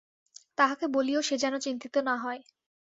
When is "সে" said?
1.21-1.35